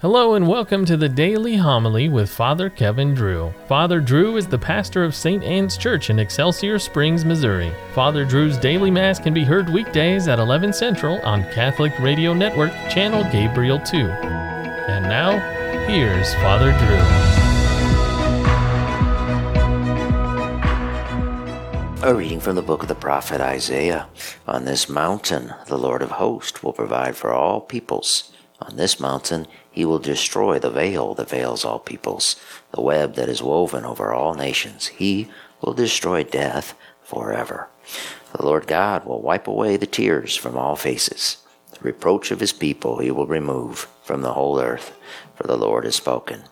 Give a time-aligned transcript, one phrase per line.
[0.00, 3.54] Hello and welcome to the Daily Homily with Father Kevin Drew.
[3.66, 5.42] Father Drew is the pastor of St.
[5.42, 7.72] Anne's Church in Excelsior Springs, Missouri.
[7.94, 12.72] Father Drew's daily mass can be heard weekdays at 11 Central on Catholic Radio Network,
[12.90, 13.96] channel Gabriel 2.
[13.96, 15.38] And now,
[15.86, 16.72] here's Father
[22.02, 22.06] Drew.
[22.06, 24.08] A reading from the book of the prophet Isaiah.
[24.46, 28.30] On this mountain, the Lord of hosts will provide for all peoples.
[28.60, 32.36] On this mountain, he will destroy the veil that veils all peoples,
[32.72, 34.86] the web that is woven over all nations.
[34.86, 35.28] He
[35.60, 37.68] will destroy death forever.
[38.32, 41.38] The Lord God will wipe away the tears from all faces.
[41.72, 44.96] The reproach of his people he will remove from the whole earth,
[45.34, 46.44] for the Lord has spoken.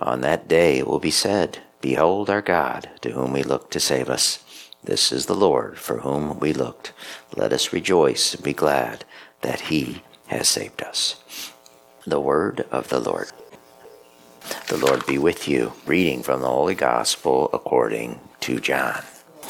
[0.00, 3.80] On that day it will be said, Behold our God, to whom we look to
[3.80, 4.42] save us.
[4.84, 6.92] This is the Lord for whom we looked.
[7.36, 9.04] Let us rejoice and be glad
[9.42, 11.52] that he has saved us.
[12.06, 13.30] The word of the Lord.
[14.68, 15.72] The Lord be with you.
[15.86, 19.02] Reading from the Holy Gospel according to John.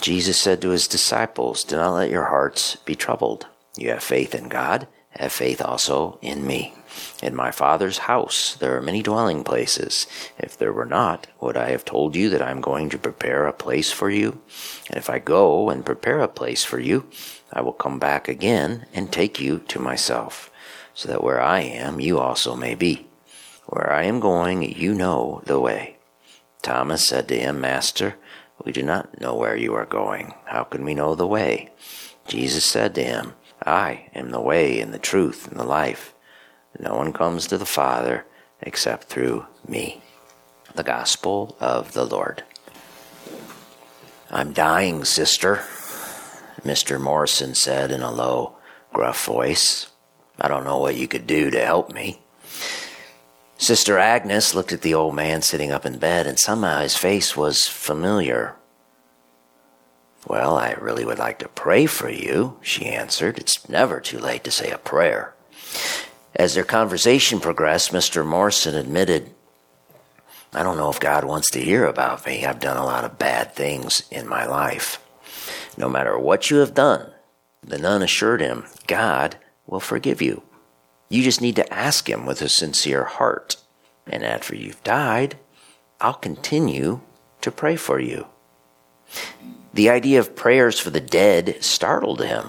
[0.02, 3.46] Jesus said to his disciples, Do not let your hearts be troubled.
[3.76, 6.74] You have faith in God, have faith also in me.
[7.22, 10.06] In my Father's house there are many dwelling places.
[10.38, 13.46] If there were not, would I have told you that I am going to prepare
[13.46, 14.42] a place for you?
[14.88, 17.08] And if I go and prepare a place for you,
[17.52, 20.50] I will come back again and take you to myself
[20.94, 23.06] so that where I am, you also may be.
[23.66, 25.96] Where I am going, you know the way.
[26.62, 28.16] Thomas said to him, Master,
[28.64, 30.34] we do not know where you are going.
[30.44, 31.70] How can we know the way?
[32.26, 36.14] Jesus said to him, I am the way and the truth and the life.
[36.78, 38.24] No one comes to the Father
[38.60, 40.02] except through me.
[40.74, 42.44] The Gospel of the Lord.
[44.30, 45.56] I'm dying, sister,
[46.64, 47.00] Mr.
[47.00, 48.56] Morrison said in a low,
[48.92, 49.91] gruff voice.
[50.42, 52.18] I don't know what you could do to help me.
[53.58, 57.36] Sister Agnes looked at the old man sitting up in bed, and somehow his face
[57.36, 58.56] was familiar.
[60.26, 63.38] Well, I really would like to pray for you, she answered.
[63.38, 65.32] It's never too late to say a prayer.
[66.34, 68.26] As their conversation progressed, Mr.
[68.26, 69.32] Morrison admitted,
[70.52, 72.44] I don't know if God wants to hear about me.
[72.44, 75.00] I've done a lot of bad things in my life.
[75.76, 77.12] No matter what you have done,
[77.62, 79.36] the nun assured him, God
[79.66, 80.42] will forgive you.
[81.08, 83.56] You just need to ask Him with a sincere heart.
[84.06, 85.36] And after you've died,
[86.00, 87.00] I'll continue
[87.42, 88.26] to pray for you.
[89.74, 92.48] The idea of prayers for the dead startled him.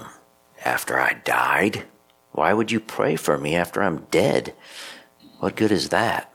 [0.64, 1.84] After I died?
[2.32, 4.54] Why would you pray for me after I'm dead?
[5.38, 6.32] What good is that?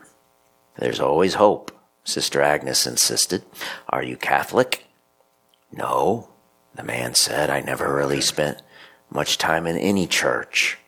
[0.78, 1.72] There's always hope,
[2.04, 3.44] Sister Agnes insisted.
[3.88, 4.86] Are you Catholic?
[5.72, 6.30] No,
[6.74, 7.50] the man said.
[7.50, 8.62] I never really spent
[9.10, 10.78] much time in any church.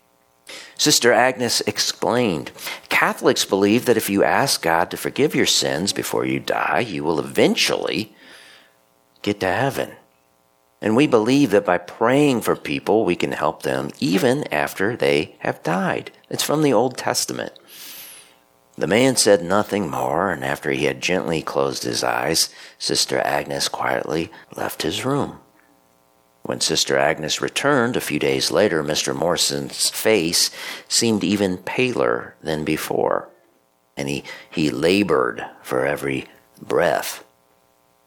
[0.77, 2.51] Sister Agnes explained
[2.89, 7.05] Catholics believe that if you ask God to forgive your sins before you die, you
[7.05, 8.15] will eventually
[9.23, 9.93] get to heaven.
[10.81, 15.37] And we believe that by praying for people, we can help them even after they
[15.39, 16.11] have died.
[16.29, 17.53] It's from the Old Testament.
[18.77, 23.69] The man said nothing more, and after he had gently closed his eyes, Sister Agnes
[23.69, 25.39] quietly left his room.
[26.43, 29.15] When Sister Agnes returned a few days later, Mr.
[29.15, 30.51] Morrison's face
[30.89, 33.29] seemed even paler than before,
[33.97, 36.27] and he, he labored for every
[36.61, 37.25] breath.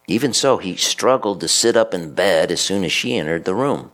[0.07, 3.56] Even so, he struggled to sit up in bed as soon as she entered the
[3.56, 3.91] room.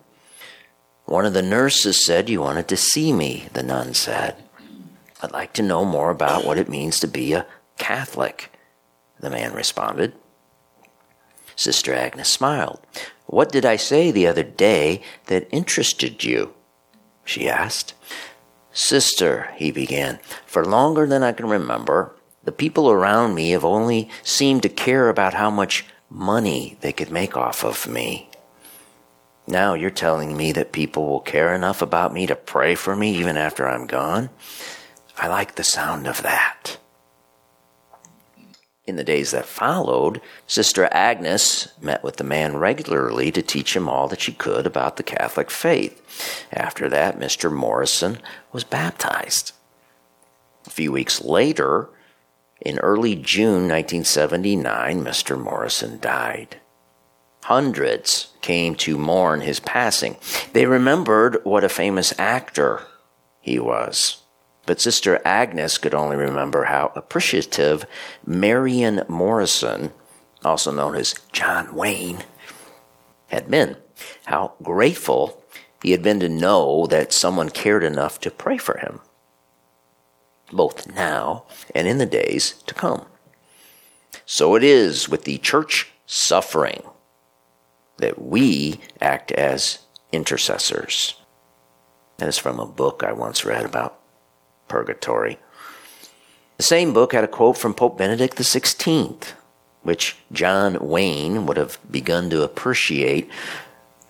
[1.05, 4.35] One of the nurses said, You wanted to see me, the nun said.
[5.21, 7.45] I'd like to know more about what it means to be a
[7.77, 8.51] Catholic,
[9.19, 10.13] the man responded.
[11.61, 12.79] Sister Agnes smiled.
[13.27, 16.55] What did I say the other day that interested you?
[17.23, 17.93] she asked.
[18.73, 20.17] Sister, he began,
[20.47, 25.07] for longer than I can remember, the people around me have only seemed to care
[25.07, 28.27] about how much money they could make off of me.
[29.45, 33.15] Now you're telling me that people will care enough about me to pray for me
[33.17, 34.31] even after I'm gone?
[35.15, 36.79] I like the sound of that.
[38.91, 43.87] In the days that followed, Sister Agnes met with the man regularly to teach him
[43.87, 46.45] all that she could about the Catholic faith.
[46.51, 47.49] After that, Mr.
[47.49, 48.19] Morrison
[48.51, 49.53] was baptized.
[50.67, 51.87] A few weeks later,
[52.59, 55.41] in early June 1979, Mr.
[55.41, 56.59] Morrison died.
[57.43, 60.17] Hundreds came to mourn his passing.
[60.51, 62.81] They remembered what a famous actor
[63.39, 64.20] he was.
[64.65, 67.85] But Sister Agnes could only remember how appreciative
[68.25, 69.91] Marion Morrison,
[70.45, 72.23] also known as John Wayne,
[73.27, 73.77] had been.
[74.25, 75.43] How grateful
[75.83, 79.01] he had been to know that someone cared enough to pray for him.
[80.51, 83.05] both now and in the days to come.
[84.25, 86.83] So it is with the church suffering
[87.97, 89.79] that we act as
[90.11, 91.15] intercessors.
[92.17, 94.00] That is from a book I once read about
[94.71, 95.37] purgatory.
[96.55, 99.33] The same book had a quote from Pope Benedict XVI,
[99.83, 103.29] which John Wayne would have begun to appreciate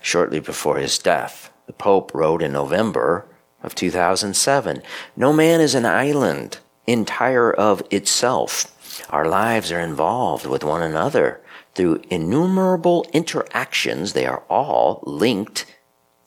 [0.00, 1.52] shortly before his death.
[1.66, 3.26] The Pope wrote in November
[3.60, 4.82] of 2007
[5.16, 9.04] No man is an island entire of itself.
[9.10, 11.40] Our lives are involved with one another.
[11.74, 15.66] Through innumerable interactions, they are all linked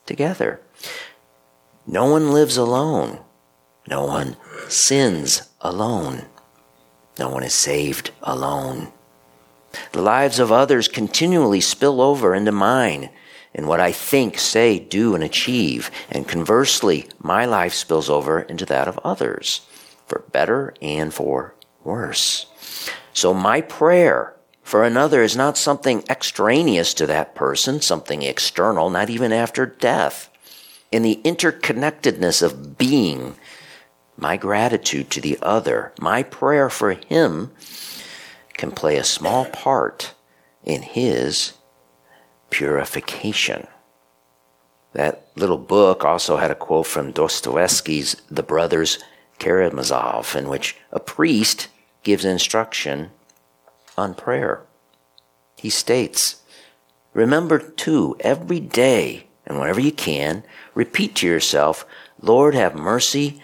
[0.06, 0.60] together.
[1.88, 3.20] No one lives alone.
[3.88, 4.36] No one
[4.68, 6.26] sins alone.
[7.18, 8.92] No one is saved alone.
[9.92, 13.10] The lives of others continually spill over into mine
[13.54, 15.90] in what I think, say, do, and achieve.
[16.12, 19.62] And conversely, my life spills over into that of others,
[20.06, 22.48] for better and for worse.
[23.14, 29.10] So my prayer for another is not something extraneous to that person, something external, not
[29.10, 30.30] even after death.
[30.92, 33.36] In the interconnectedness of being,
[34.18, 37.52] my gratitude to the other, my prayer for him
[38.54, 40.14] can play a small part
[40.64, 41.54] in his
[42.50, 43.68] purification.
[44.94, 49.00] That little book also had a quote from Dostoevsky's The Brothers
[49.40, 51.68] Karamazov, in which a priest
[52.04, 53.12] gives instruction
[53.98, 54.62] on prayer.
[55.58, 56.38] He states,
[57.14, 61.86] Remember too, every day and whenever you can, repeat to yourself,
[62.22, 63.42] Lord, have mercy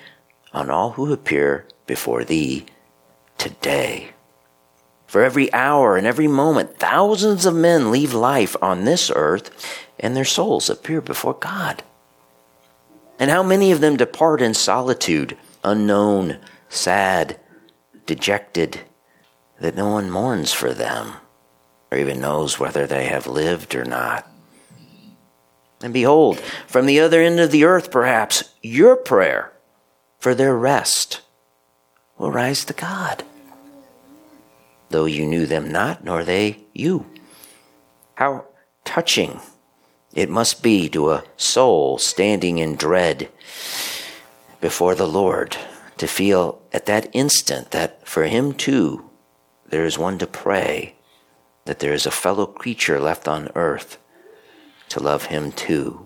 [0.53, 2.65] on all who appear before thee
[3.37, 4.09] today.
[5.07, 9.51] For every hour and every moment, thousands of men leave life on this earth
[9.99, 11.83] and their souls appear before God.
[13.19, 16.39] And how many of them depart in solitude, unknown,
[16.69, 17.39] sad,
[18.05, 18.81] dejected,
[19.59, 21.13] that no one mourns for them
[21.91, 24.27] or even knows whether they have lived or not.
[25.83, 29.50] And behold, from the other end of the earth, perhaps, your prayer
[30.21, 31.19] for their rest
[32.17, 33.25] will rise to God
[34.91, 37.05] though you knew them not, nor they you.
[38.15, 38.45] How
[38.85, 39.39] touching
[40.13, 43.29] it must be to a soul standing in dread
[44.59, 45.57] before the Lord
[45.97, 49.09] to feel at that instant that for him too
[49.69, 50.95] there is one to pray,
[51.63, 53.97] that there is a fellow creature left on earth
[54.89, 56.05] to love him too.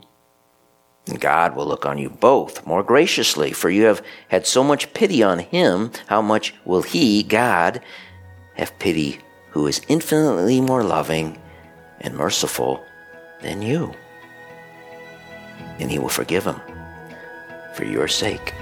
[1.08, 4.94] And God will look on you both more graciously, for you have had so much
[4.94, 5.92] pity on him.
[6.08, 7.82] How much will he, God,
[8.56, 9.20] have pity,
[9.52, 11.40] who is infinitely more loving
[12.02, 12.84] and merciful
[13.42, 13.94] than you.
[15.80, 16.60] And he will forgive him
[17.76, 18.54] for your sake.